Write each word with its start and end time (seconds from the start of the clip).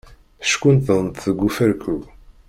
Ckunṭḍent 0.51 1.23
deg 1.27 1.39
ufarku. 1.47 1.97